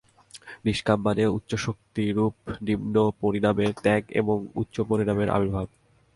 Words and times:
নিষ্কাম 0.65 0.99
মানে 1.05 1.23
ইচ্ছাশক্তিরূপ 1.29 2.35
নিম্ন 2.67 2.95
পরিণামের 3.21 3.71
ত্যাগ 3.83 4.03
এবং 4.21 4.37
উচ্চ 4.61 4.75
পরিণামের 4.89 5.29
আবির্ভাব। 5.35 5.67